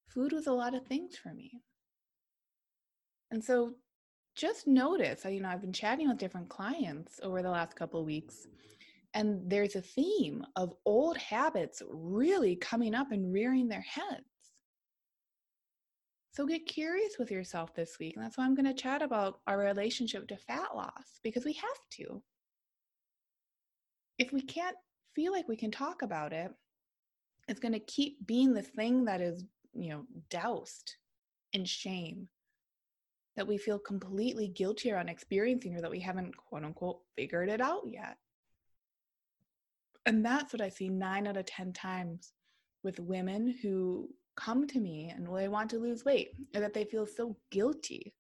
Food 0.09 0.31
was 0.31 0.47
a 0.47 0.53
lot 0.53 0.73
of 0.73 0.85
things 0.85 1.17
for 1.17 1.33
me. 1.33 1.51
And 3.31 3.43
so 3.43 3.73
just 4.35 4.67
notice, 4.67 5.25
uh, 5.25 5.29
you 5.29 5.41
know, 5.41 5.49
I've 5.49 5.61
been 5.61 5.73
chatting 5.73 6.07
with 6.07 6.17
different 6.17 6.49
clients 6.49 7.19
over 7.21 7.41
the 7.41 7.49
last 7.49 7.75
couple 7.75 7.99
of 7.99 8.05
weeks, 8.05 8.47
and 9.13 9.41
there's 9.49 9.75
a 9.75 9.81
theme 9.81 10.45
of 10.55 10.73
old 10.85 11.17
habits 11.17 11.81
really 11.89 12.55
coming 12.55 12.95
up 12.95 13.11
and 13.11 13.31
rearing 13.31 13.67
their 13.67 13.81
heads. 13.81 14.25
So 16.31 16.47
get 16.47 16.65
curious 16.65 17.19
with 17.19 17.29
yourself 17.29 17.75
this 17.75 17.97
week. 17.99 18.15
And 18.15 18.25
that's 18.25 18.39
why 18.39 18.45
I'm 18.45 18.55
going 18.55 18.65
to 18.65 18.73
chat 18.73 19.03
about 19.03 19.41
our 19.45 19.59
relationship 19.59 20.27
to 20.29 20.37
fat 20.37 20.75
loss 20.75 21.19
because 21.23 21.45
we 21.45 21.53
have 21.53 21.69
to. 21.91 22.23
If 24.17 24.31
we 24.31 24.41
can't 24.41 24.75
feel 25.15 25.31
like 25.31 25.47
we 25.47 25.55
can 25.55 25.69
talk 25.69 26.01
about 26.01 26.33
it, 26.33 26.51
it's 27.47 27.59
going 27.59 27.73
to 27.73 27.79
keep 27.79 28.25
being 28.25 28.53
the 28.53 28.61
thing 28.61 29.05
that 29.05 29.21
is, 29.21 29.43
you 29.73 29.89
know, 29.89 30.05
doused 30.29 30.95
in 31.53 31.65
shame 31.65 32.27
that 33.35 33.47
we 33.47 33.57
feel 33.57 33.79
completely 33.79 34.47
guilty 34.47 34.91
around 34.91 35.09
experiencing 35.09 35.75
or 35.75 35.81
that 35.81 35.91
we 35.91 35.99
haven't 35.99 36.35
quote 36.37 36.63
unquote 36.63 36.99
figured 37.15 37.49
it 37.49 37.61
out 37.61 37.83
yet. 37.85 38.17
And 40.05 40.25
that's 40.25 40.53
what 40.53 40.61
I 40.61 40.69
see 40.69 40.89
nine 40.89 41.27
out 41.27 41.37
of 41.37 41.45
10 41.45 41.73
times 41.73 42.33
with 42.83 42.99
women 42.99 43.55
who 43.61 44.09
come 44.35 44.67
to 44.67 44.79
me 44.79 45.11
and 45.15 45.25
they 45.25 45.47
want 45.47 45.69
to 45.69 45.79
lose 45.79 46.05
weight 46.05 46.31
or 46.55 46.61
that 46.61 46.73
they 46.73 46.83
feel 46.83 47.05
so 47.05 47.37
guilty 47.51 48.13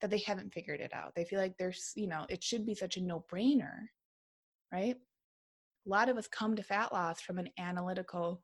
that 0.00 0.10
they 0.10 0.22
haven't 0.26 0.52
figured 0.52 0.80
it 0.80 0.92
out. 0.92 1.14
They 1.14 1.24
feel 1.24 1.40
like 1.40 1.56
there's, 1.56 1.92
you 1.94 2.08
know, 2.08 2.26
it 2.28 2.42
should 2.42 2.66
be 2.66 2.74
such 2.74 2.96
a 2.96 3.00
no 3.00 3.24
brainer, 3.32 3.86
right? 4.72 4.96
A 5.86 5.88
lot 5.88 6.08
of 6.08 6.18
us 6.18 6.26
come 6.26 6.56
to 6.56 6.62
fat 6.62 6.92
loss 6.92 7.20
from 7.20 7.38
an 7.38 7.48
analytical 7.58 8.42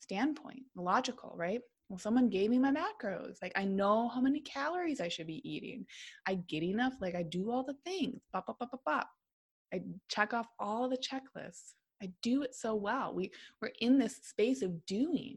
standpoint, 0.00 0.62
logical, 0.76 1.34
right? 1.36 1.60
Well, 1.88 1.98
someone 1.98 2.28
gave 2.28 2.50
me 2.50 2.58
my 2.58 2.72
macros. 2.72 3.36
Like 3.40 3.52
I 3.56 3.64
know 3.64 4.08
how 4.08 4.20
many 4.20 4.40
calories 4.40 5.00
I 5.00 5.08
should 5.08 5.26
be 5.26 5.48
eating. 5.48 5.86
I 6.26 6.36
get 6.48 6.62
enough. 6.62 6.94
Like 7.00 7.14
I 7.14 7.22
do 7.22 7.50
all 7.50 7.62
the 7.62 7.76
things. 7.84 8.22
Bop, 8.32 8.46
bop, 8.46 8.58
bop, 8.58 8.70
bop, 8.72 8.84
bop. 8.84 9.08
I 9.72 9.82
check 10.08 10.34
off 10.34 10.48
all 10.58 10.88
the 10.88 10.98
checklists. 10.98 11.74
I 12.02 12.10
do 12.22 12.42
it 12.42 12.54
so 12.54 12.74
well. 12.74 13.14
We 13.14 13.30
we're 13.62 13.72
in 13.80 13.98
this 13.98 14.16
space 14.22 14.62
of 14.62 14.84
doing. 14.86 15.36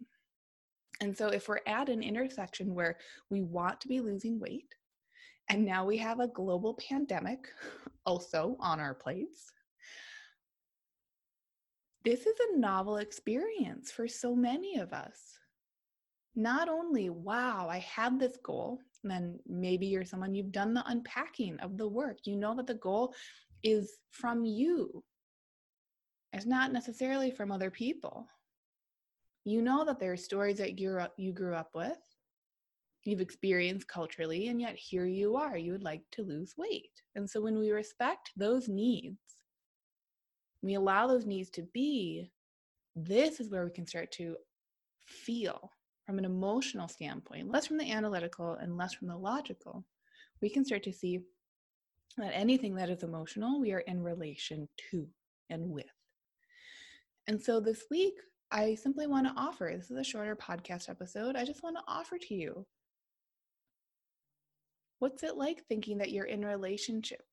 And 1.01 1.15
so 1.15 1.27
if 1.27 1.47
we're 1.47 1.61
at 1.67 1.87
an 1.87 2.03
intersection 2.03 2.73
where 2.73 2.97
we 3.29 3.41
want 3.41 3.79
to 3.81 3.87
be 3.87 4.01
losing 4.01 4.39
weight, 4.39 4.73
and 5.49 5.65
now 5.65 5.85
we 5.85 5.97
have 5.97 6.19
a 6.19 6.27
global 6.27 6.77
pandemic 6.87 7.47
also 8.05 8.57
on 8.59 8.79
our 8.79 8.93
plates, 8.93 9.51
this 12.05 12.21
is 12.21 12.35
a 12.39 12.57
novel 12.57 12.97
experience 12.97 13.91
for 13.91 14.07
so 14.07 14.35
many 14.35 14.77
of 14.77 14.93
us. 14.93 15.37
Not 16.35 16.69
only, 16.69 17.09
wow, 17.09 17.67
I 17.69 17.79
had 17.79 18.19
this 18.19 18.37
goal, 18.43 18.79
and 19.03 19.11
then 19.11 19.39
maybe 19.47 19.87
you're 19.87 20.05
someone 20.05 20.33
you've 20.33 20.51
done 20.51 20.73
the 20.73 20.83
unpacking 20.87 21.59
of 21.59 21.77
the 21.77 21.87
work. 21.87 22.19
You 22.25 22.37
know 22.37 22.55
that 22.55 22.67
the 22.67 22.75
goal 22.75 23.13
is 23.63 23.97
from 24.11 24.45
you, 24.45 25.03
it's 26.33 26.45
not 26.45 26.71
necessarily 26.71 27.31
from 27.31 27.51
other 27.51 27.71
people. 27.71 28.27
You 29.45 29.61
know 29.61 29.83
that 29.85 29.99
there 29.99 30.11
are 30.11 30.17
stories 30.17 30.57
that 30.57 30.79
you 30.79 30.99
you 31.17 31.33
grew 31.33 31.55
up 31.55 31.71
with, 31.73 31.97
you've 33.03 33.21
experienced 33.21 33.87
culturally, 33.87 34.47
and 34.47 34.61
yet 34.61 34.75
here 34.75 35.05
you 35.05 35.35
are. 35.35 35.57
You 35.57 35.71
would 35.71 35.83
like 35.83 36.03
to 36.11 36.23
lose 36.23 36.53
weight. 36.57 36.91
And 37.15 37.27
so 37.27 37.41
when 37.41 37.57
we 37.57 37.71
respect 37.71 38.31
those 38.37 38.67
needs, 38.67 39.17
we 40.61 40.75
allow 40.75 41.07
those 41.07 41.25
needs 41.25 41.49
to 41.51 41.63
be, 41.73 42.31
this 42.95 43.39
is 43.39 43.49
where 43.49 43.63
we 43.63 43.71
can 43.71 43.87
start 43.87 44.11
to 44.13 44.35
feel 45.05 45.71
from 46.05 46.17
an 46.17 46.25
emotional 46.25 46.87
standpoint, 46.87 47.49
less 47.49 47.67
from 47.67 47.77
the 47.77 47.91
analytical 47.91 48.53
and 48.53 48.77
less 48.77 48.93
from 48.93 49.07
the 49.07 49.17
logical. 49.17 49.85
We 50.41 50.49
can 50.49 50.65
start 50.65 50.83
to 50.83 50.93
see 50.93 51.19
that 52.17 52.31
anything 52.33 52.75
that 52.75 52.89
is 52.89 53.03
emotional, 53.03 53.59
we 53.59 53.71
are 53.71 53.79
in 53.79 54.01
relation 54.01 54.67
to 54.91 55.07
and 55.49 55.69
with. 55.69 55.85
And 57.27 57.41
so 57.41 57.59
this 57.59 57.83
week, 57.91 58.15
I 58.51 58.75
simply 58.75 59.05
want 59.05 59.27
to 59.27 59.39
offer 59.39 59.71
this 59.75 59.91
is 59.91 59.97
a 59.97 60.03
shorter 60.03 60.35
podcast 60.35 60.89
episode. 60.89 61.35
I 61.35 61.45
just 61.45 61.61
want 61.61 61.77
to 61.77 61.83
offer 61.87 62.17
to 62.17 62.33
you 62.33 62.65
What's 64.99 65.23
it 65.23 65.37
like 65.37 65.63
thinking 65.65 65.97
that 65.99 66.11
you're 66.11 66.25
in 66.25 66.45
relationship 66.45 67.23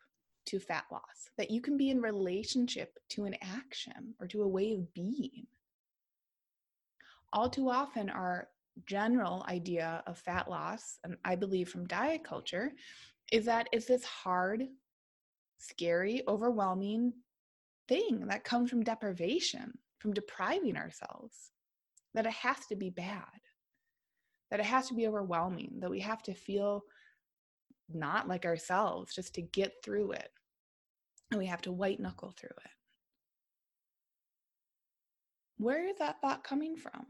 to 0.47 0.59
fat 0.59 0.85
loss, 0.91 1.31
that 1.39 1.51
you 1.51 1.61
can 1.61 1.77
be 1.77 1.91
in 1.91 2.01
relationship 2.01 2.99
to 3.11 3.25
an 3.25 3.35
action 3.43 4.15
or 4.21 4.27
to 4.29 4.43
a 4.43 4.49
way 4.49 4.73
of 4.73 4.93
being? 4.95 5.47
All 7.33 7.51
too 7.51 7.69
often, 7.69 8.09
our 8.11 8.49
general 8.87 9.45
idea 9.49 10.03
of 10.07 10.19
fat 10.19 10.49
loss, 10.49 10.99
and 11.05 11.17
I 11.25 11.37
believe 11.37 11.69
from 11.69 11.87
diet 11.87 12.25
culture, 12.25 12.73
is 13.33 13.45
that 13.47 13.69
it's 13.73 13.87
this 13.87 14.05
hard, 14.05 14.65
scary, 15.59 16.23
overwhelming 16.29 17.13
thing 17.89 18.27
that 18.29 18.45
comes 18.45 18.71
from 18.71 18.85
deprivation, 18.85 19.73
from 19.99 20.13
depriving 20.13 20.77
ourselves, 20.77 21.51
that 22.15 22.27
it 22.27 22.33
has 22.33 22.67
to 22.67 22.77
be 22.77 22.91
bad, 22.91 23.25
that 24.51 24.61
it 24.61 24.67
has 24.67 24.89
to 24.89 24.95
be 24.95 25.07
overwhelming, 25.07 25.73
that 25.81 25.91
we 25.91 26.01
have 26.01 26.23
to 26.23 26.35
feel 26.35 26.85
not 27.93 28.29
like 28.29 28.45
ourselves 28.45 29.15
just 29.15 29.35
to 29.35 29.43
get 29.43 29.73
through 29.85 30.13
it. 30.13 30.31
And 31.31 31.39
we 31.39 31.47
have 31.47 31.63
to 31.63 31.73
white 31.73 32.01
knuckle 32.01 32.33
through 32.37 32.51
it. 32.51 32.71
Where 35.59 35.89
is 35.89 35.97
that 35.99 36.21
thought 36.21 36.45
coming 36.45 36.77
from? 36.77 37.07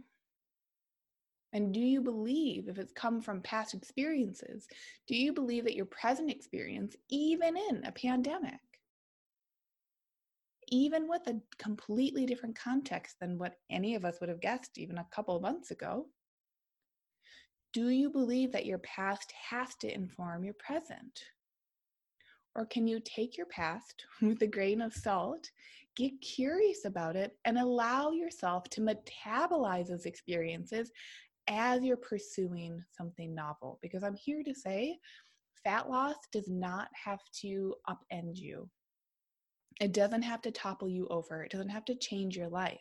And 1.53 1.73
do 1.73 1.81
you 1.81 2.03
believe, 2.03 2.69
if 2.69 2.79
it's 2.79 2.93
come 2.93 3.21
from 3.21 3.41
past 3.41 3.75
experiences, 3.75 4.67
do 5.07 5.17
you 5.17 5.33
believe 5.33 5.65
that 5.65 5.75
your 5.75 5.87
present 5.87 6.31
experience, 6.31 6.97
even 7.09 7.57
in 7.57 7.85
a 7.85 7.93
pandemic, 7.93 8.61
even 10.69 11.09
with 11.09 11.27
a 11.29 11.41
completely 11.59 12.27
different 12.27 12.59
context 12.59 13.17
than 13.21 13.39
what 13.39 13.59
any 13.71 13.95
of 13.95 14.05
us 14.05 14.21
would 14.21 14.29
have 14.29 14.41
guessed 14.41 14.79
even 14.79 14.99
a 14.99 15.07
couple 15.11 15.37
of 15.37 15.43
months 15.43 15.71
ago, 15.71 16.07
do 17.73 17.89
you 17.89 18.11
believe 18.11 18.53
that 18.53 18.67
your 18.67 18.79
past 18.79 19.33
has 19.51 19.75
to 19.77 19.93
inform 19.93 20.45
your 20.45 20.55
present? 20.55 21.23
Or 22.57 22.65
can 22.65 22.87
you 22.87 23.01
take 23.05 23.37
your 23.37 23.47
past 23.47 24.05
with 24.23 24.43
a 24.43 24.47
grain 24.47 24.81
of 24.81 24.95
salt, 24.95 25.51
get 25.95 26.21
curious 26.21 26.85
about 26.85 27.15
it, 27.15 27.37
and 27.45 27.59
allow 27.59 28.11
yourself 28.11 28.65
to 28.71 28.81
metabolize 28.81 29.89
those 29.89 30.07
experiences 30.07 30.91
as 31.49 31.85
you're 31.85 31.97
pursuing 31.99 32.83
something 32.97 33.35
novel? 33.35 33.79
Because 33.83 34.03
I'm 34.03 34.17
here 34.17 34.43
to 34.43 34.55
say 34.55 34.99
fat 35.63 35.91
loss 35.91 36.17
does 36.33 36.49
not 36.49 36.89
have 36.93 37.21
to 37.43 37.75
upend 37.89 38.37
you, 38.37 38.69
it 39.81 39.93
doesn't 39.93 40.23
have 40.23 40.41
to 40.43 40.51
topple 40.51 40.89
you 40.89 41.07
over, 41.09 41.43
it 41.43 41.51
doesn't 41.51 41.69
have 41.69 41.85
to 41.85 41.95
change 41.95 42.37
your 42.37 42.49
life 42.49 42.81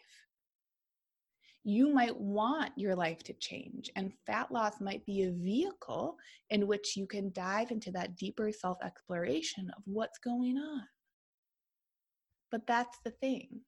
you 1.68 1.92
might 1.92 2.16
want 2.16 2.72
your 2.78 2.96
life 2.96 3.24
to 3.24 3.34
change. 3.34 3.90
And 3.96 4.14
fat 4.28 4.52
loss 4.52 4.80
might 4.80 5.04
be 5.06 5.24
a 5.24 5.32
vehicle 5.32 6.16
in 6.52 6.68
which 6.68 6.96
you 6.96 7.08
can 7.08 7.32
dive 7.34 7.72
into 7.72 7.92
that 7.92 8.16
deeper 8.16 8.52
self 8.52 8.78
exploration 8.84 9.72
of 9.76 9.82
what's 9.86 10.20
going 10.20 10.58
on. 10.60 10.84
But 12.52 12.68
that's 12.68 13.00
the 13.04 13.10
thing. 13.10 13.62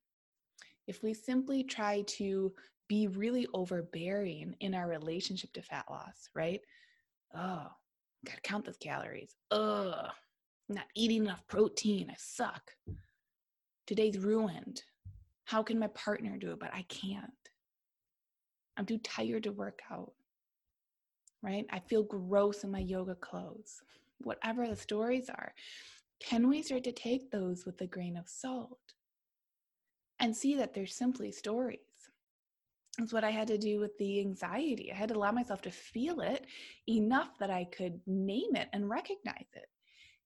If 0.86 1.02
we 1.02 1.16
simply 1.16 1.64
try 1.64 2.04
to 2.04 2.54
be 2.88 3.08
really 3.08 3.48
overbearing 3.54 4.56
in 4.60 4.76
our 4.76 4.88
relationship 4.88 5.52
to 5.54 5.64
fat 5.64 5.86
loss, 5.90 6.30
right? 6.36 6.62
Oh, 7.36 7.66
gotta 8.26 8.42
count 8.42 8.66
those 8.66 8.78
calories. 8.78 9.36
Ugh, 9.50 10.12
not 10.70 10.86
eating 10.96 11.24
enough 11.24 11.44
protein. 11.48 12.10
I 12.12 12.16
suck. 12.18 12.72
Today's 13.88 14.20
ruined. 14.20 14.84
How 15.46 15.64
can 15.64 15.80
my 15.80 15.88
partner 15.88 16.38
do 16.38 16.52
it, 16.52 16.60
but 16.60 16.74
I 16.74 16.84
can't? 16.84 17.32
I'm 18.78 18.86
too 18.86 19.00
tired 19.00 19.44
to 19.44 19.52
work 19.52 19.82
out. 19.92 20.14
Right? 21.42 21.66
I 21.72 21.80
feel 21.80 22.04
gross 22.04 22.64
in 22.64 22.72
my 22.72 22.80
yoga 22.80 23.16
clothes. 23.16 23.82
Whatever 24.20 24.68
the 24.68 24.76
stories 24.76 25.30
are, 25.30 25.54
can 26.20 26.48
we 26.48 26.62
start 26.64 26.84
to 26.86 26.92
take 26.92 27.30
those 27.30 27.66
with 27.66 27.80
a 27.82 27.88
grain 27.88 28.18
of 28.18 28.28
salt 28.28 28.80
and 30.20 30.36
see 30.36 30.56
that 30.56 30.74
they're 30.74 30.88
simply 30.88 31.32
stories? 31.32 31.80
That's 32.98 33.14
what 33.14 33.24
I 33.24 33.30
had 33.30 33.48
to 33.50 33.60
do 33.60 33.80
with 33.80 33.96
the 34.00 34.20
anxiety. 34.20 34.92
I 34.92 34.96
had 34.96 35.10
to 35.10 35.16
allow 35.16 35.32
myself 35.32 35.62
to 35.64 35.72
feel 35.72 36.22
it 36.22 36.48
enough 36.90 37.38
that 37.40 37.52
I 37.52 37.66
could 37.66 38.00
name 38.08 38.56
it 38.56 38.70
and 38.74 38.90
recognize 38.90 39.46
it. 39.54 39.68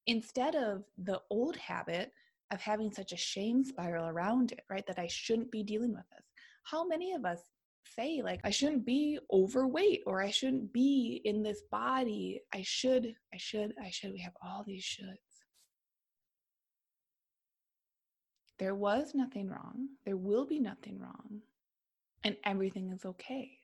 Instead 0.07 0.55
of 0.55 0.83
the 0.97 1.21
old 1.29 1.57
habit 1.57 2.13
of 2.49 2.61
having 2.61 2.91
such 2.91 3.11
a 3.11 3.17
shame 3.17 3.63
spiral 3.65 4.07
around 4.07 4.53
it, 4.53 4.61
right? 4.69 4.85
That 4.87 4.99
I 4.99 5.07
shouldn't 5.07 5.51
be 5.51 5.63
dealing 5.63 5.91
with 5.91 6.05
this. 6.15 6.25
How 6.63 6.85
many 6.87 7.13
of 7.13 7.25
us 7.25 7.39
say 7.95 8.21
like 8.23 8.39
i 8.43 8.49
shouldn't 8.49 8.85
be 8.85 9.19
overweight 9.31 10.01
or 10.05 10.21
i 10.21 10.29
shouldn't 10.29 10.71
be 10.71 11.21
in 11.25 11.43
this 11.43 11.61
body. 11.71 12.41
I 12.53 12.61
should 12.61 13.15
i 13.33 13.37
should 13.37 13.73
i 13.81 13.89
should. 13.89 14.13
We 14.13 14.19
have 14.19 14.35
all 14.41 14.63
these 14.65 14.83
shoulds. 14.83 15.41
There 18.59 18.75
was 18.75 19.15
nothing 19.15 19.49
wrong. 19.49 19.89
There 20.05 20.17
will 20.17 20.45
be 20.45 20.59
nothing 20.59 20.99
wrong. 20.99 21.41
And 22.23 22.37
everything 22.45 22.91
is 22.91 23.05
okay. 23.05 23.57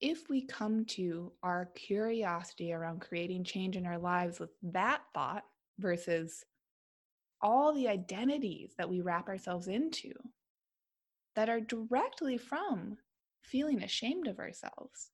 If 0.00 0.28
we 0.28 0.42
come 0.42 0.84
to 0.86 1.32
our 1.42 1.66
curiosity 1.74 2.72
around 2.72 3.00
creating 3.00 3.42
change 3.42 3.76
in 3.76 3.84
our 3.84 3.98
lives 3.98 4.38
with 4.38 4.50
that 4.62 5.02
thought 5.12 5.44
versus 5.80 6.44
all 7.40 7.72
the 7.72 7.88
identities 7.88 8.74
that 8.78 8.88
we 8.88 9.00
wrap 9.00 9.28
ourselves 9.28 9.66
into 9.66 10.12
that 11.34 11.48
are 11.48 11.60
directly 11.60 12.36
from 12.36 12.96
feeling 13.42 13.82
ashamed 13.82 14.26
of 14.26 14.38
ourselves. 14.38 15.10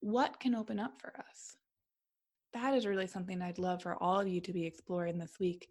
What 0.00 0.40
can 0.40 0.54
open 0.54 0.78
up 0.78 1.00
for 1.00 1.12
us? 1.18 1.56
That 2.54 2.74
is 2.74 2.86
really 2.86 3.06
something 3.06 3.40
I'd 3.40 3.58
love 3.58 3.82
for 3.82 4.02
all 4.02 4.20
of 4.20 4.28
you 4.28 4.40
to 4.42 4.52
be 4.52 4.66
exploring 4.66 5.18
this 5.18 5.38
week. 5.40 5.68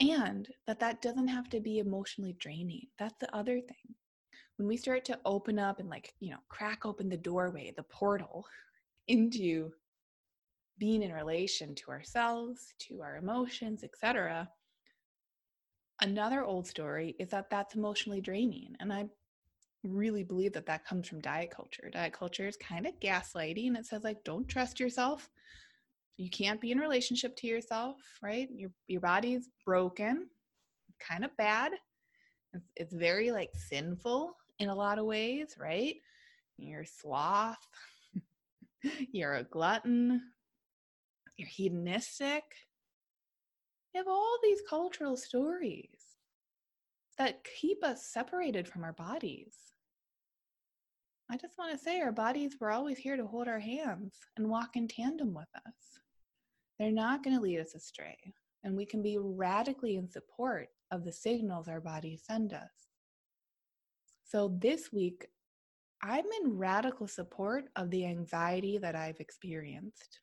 And 0.00 0.48
that 0.66 0.80
that 0.80 1.00
doesn't 1.00 1.28
have 1.28 1.48
to 1.50 1.60
be 1.60 1.78
emotionally 1.78 2.34
draining. 2.38 2.86
That's 2.98 3.16
the 3.18 3.34
other 3.34 3.60
thing. 3.60 3.94
When 4.56 4.68
we 4.68 4.76
start 4.76 5.04
to 5.06 5.18
open 5.24 5.58
up 5.58 5.78
and 5.78 5.88
like, 5.88 6.12
you 6.20 6.30
know, 6.30 6.38
crack 6.48 6.84
open 6.84 7.08
the 7.08 7.16
doorway, 7.16 7.72
the 7.76 7.84
portal 7.84 8.44
into 9.08 9.70
being 10.78 11.02
in 11.02 11.12
relation 11.12 11.74
to 11.74 11.90
ourselves, 11.90 12.74
to 12.80 13.00
our 13.00 13.16
emotions, 13.16 13.82
etc., 13.82 14.48
Another 16.00 16.44
old 16.44 16.66
story 16.66 17.16
is 17.18 17.30
that 17.30 17.50
that's 17.50 17.74
emotionally 17.74 18.20
draining. 18.20 18.76
And 18.80 18.92
I 18.92 19.08
really 19.84 20.22
believe 20.22 20.52
that 20.52 20.66
that 20.66 20.84
comes 20.84 21.08
from 21.08 21.20
diet 21.20 21.50
culture. 21.50 21.90
Diet 21.90 22.12
culture 22.12 22.46
is 22.46 22.56
kind 22.56 22.86
of 22.86 22.98
gaslighting. 23.00 23.76
It 23.76 23.86
says, 23.86 24.04
like, 24.04 24.22
don't 24.24 24.48
trust 24.48 24.78
yourself. 24.78 25.28
You 26.16 26.30
can't 26.30 26.60
be 26.60 26.72
in 26.72 26.78
relationship 26.78 27.36
to 27.36 27.46
yourself, 27.46 27.96
right? 28.22 28.48
Your, 28.52 28.70
your 28.86 29.00
body's 29.00 29.48
broken, 29.64 30.28
kind 30.98 31.24
of 31.24 31.36
bad. 31.36 31.72
It's, 32.52 32.70
it's 32.76 32.94
very 32.94 33.30
like 33.30 33.50
sinful 33.54 34.36
in 34.58 34.68
a 34.68 34.74
lot 34.74 34.98
of 34.98 35.04
ways, 35.04 35.54
right? 35.58 35.96
You're 36.56 36.84
sloth, 36.84 37.56
you're 39.12 39.34
a 39.34 39.44
glutton, 39.44 40.22
you're 41.36 41.48
hedonistic, 41.48 42.42
we 43.92 43.98
have 43.98 44.08
all 44.08 44.38
these 44.42 44.60
cultural 44.68 45.16
stories 45.16 45.88
that 47.16 47.44
keep 47.60 47.82
us 47.82 48.06
separated 48.06 48.68
from 48.68 48.84
our 48.84 48.92
bodies. 48.92 49.54
I 51.30 51.36
just 51.36 51.58
want 51.58 51.72
to 51.72 51.78
say 51.78 52.00
our 52.00 52.12
bodies 52.12 52.56
were 52.60 52.70
always 52.70 52.98
here 52.98 53.16
to 53.16 53.26
hold 53.26 53.48
our 53.48 53.58
hands 53.58 54.14
and 54.36 54.48
walk 54.48 54.76
in 54.76 54.88
tandem 54.88 55.34
with 55.34 55.48
us. 55.56 56.00
They're 56.78 56.90
not 56.92 57.22
going 57.22 57.36
to 57.36 57.42
lead 57.42 57.60
us 57.60 57.74
astray, 57.74 58.16
and 58.64 58.76
we 58.76 58.86
can 58.86 59.02
be 59.02 59.18
radically 59.18 59.96
in 59.96 60.08
support 60.08 60.68
of 60.90 61.04
the 61.04 61.12
signals 61.12 61.68
our 61.68 61.80
bodies 61.80 62.22
send 62.26 62.52
us. 62.52 62.70
So 64.24 64.56
this 64.60 64.92
week, 64.92 65.26
I'm 66.02 66.24
in 66.42 66.56
radical 66.56 67.08
support 67.08 67.64
of 67.76 67.90
the 67.90 68.06
anxiety 68.06 68.78
that 68.78 68.94
I've 68.94 69.20
experienced. 69.20 70.20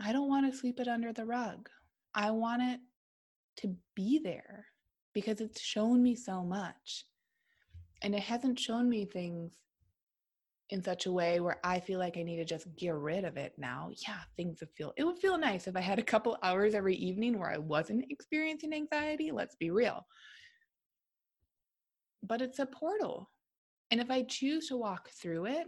I 0.00 0.12
don't 0.12 0.28
want 0.28 0.50
to 0.50 0.56
sweep 0.56 0.80
it 0.80 0.88
under 0.88 1.12
the 1.12 1.24
rug. 1.24 1.68
I 2.14 2.30
want 2.30 2.62
it 2.62 2.80
to 3.58 3.76
be 3.94 4.20
there 4.22 4.66
because 5.12 5.40
it's 5.40 5.60
shown 5.60 6.02
me 6.02 6.14
so 6.14 6.42
much. 6.44 7.04
And 8.02 8.14
it 8.14 8.22
hasn't 8.22 8.60
shown 8.60 8.88
me 8.88 9.04
things 9.04 9.52
in 10.70 10.82
such 10.82 11.06
a 11.06 11.12
way 11.12 11.40
where 11.40 11.58
I 11.64 11.80
feel 11.80 11.98
like 11.98 12.16
I 12.16 12.22
need 12.22 12.36
to 12.36 12.44
just 12.44 12.66
get 12.76 12.94
rid 12.94 13.24
of 13.24 13.36
it 13.36 13.54
now. 13.56 13.90
Yeah, 14.06 14.20
things 14.36 14.60
would 14.60 14.70
feel, 14.76 14.92
it 14.96 15.04
would 15.04 15.18
feel 15.18 15.38
nice 15.38 15.66
if 15.66 15.74
I 15.76 15.80
had 15.80 15.98
a 15.98 16.04
couple 16.04 16.36
hours 16.42 16.74
every 16.74 16.94
evening 16.96 17.38
where 17.38 17.50
I 17.50 17.58
wasn't 17.58 18.04
experiencing 18.10 18.74
anxiety. 18.74 19.32
Let's 19.32 19.56
be 19.56 19.70
real. 19.70 20.06
But 22.22 22.42
it's 22.42 22.58
a 22.58 22.66
portal. 22.66 23.30
And 23.90 24.00
if 24.00 24.10
I 24.10 24.22
choose 24.22 24.68
to 24.68 24.76
walk 24.76 25.08
through 25.10 25.46
it, 25.46 25.66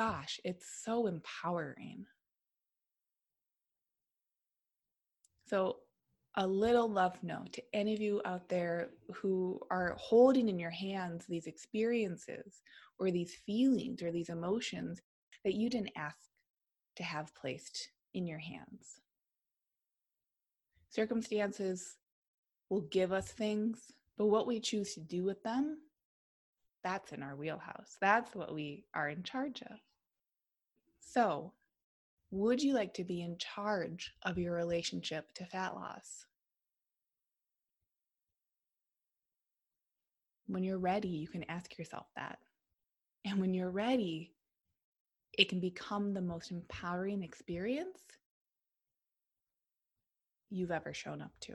gosh, 0.00 0.40
it's 0.44 0.64
so 0.82 1.06
empowering. 1.06 2.06
So 5.46 5.76
a 6.36 6.46
little 6.46 6.88
love 6.88 7.18
note 7.22 7.52
to 7.52 7.62
any 7.74 7.92
of 7.92 8.00
you 8.00 8.22
out 8.24 8.48
there 8.48 8.92
who 9.12 9.60
are 9.70 9.94
holding 10.00 10.48
in 10.48 10.58
your 10.58 10.70
hands 10.70 11.26
these 11.28 11.46
experiences 11.46 12.62
or 12.98 13.10
these 13.10 13.34
feelings 13.44 14.02
or 14.02 14.10
these 14.10 14.30
emotions 14.30 15.02
that 15.44 15.52
you 15.52 15.68
didn't 15.68 15.92
ask 15.96 16.16
to 16.96 17.02
have 17.02 17.34
placed 17.34 17.90
in 18.14 18.26
your 18.26 18.38
hands. 18.38 19.02
Circumstances 20.88 21.96
will 22.70 22.86
give 22.90 23.12
us 23.12 23.32
things, 23.32 23.92
but 24.16 24.28
what 24.28 24.46
we 24.46 24.60
choose 24.60 24.94
to 24.94 25.00
do 25.00 25.24
with 25.24 25.42
them, 25.42 25.76
that's 26.82 27.12
in 27.12 27.22
our 27.22 27.36
wheelhouse. 27.36 27.98
That's 28.00 28.34
what 28.34 28.54
we 28.54 28.86
are 28.94 29.10
in 29.10 29.24
charge 29.24 29.60
of. 29.60 29.76
So, 31.00 31.52
would 32.30 32.62
you 32.62 32.74
like 32.74 32.94
to 32.94 33.04
be 33.04 33.22
in 33.22 33.36
charge 33.38 34.14
of 34.22 34.38
your 34.38 34.54
relationship 34.54 35.32
to 35.34 35.44
fat 35.44 35.74
loss? 35.74 36.26
When 40.46 40.62
you're 40.62 40.78
ready, 40.78 41.08
you 41.08 41.28
can 41.28 41.44
ask 41.44 41.76
yourself 41.78 42.06
that. 42.16 42.38
And 43.24 43.40
when 43.40 43.54
you're 43.54 43.70
ready, 43.70 44.32
it 45.36 45.48
can 45.48 45.60
become 45.60 46.12
the 46.12 46.20
most 46.20 46.50
empowering 46.50 47.22
experience 47.22 48.00
you've 50.50 50.70
ever 50.70 50.92
shown 50.92 51.22
up 51.22 51.32
to. 51.40 51.54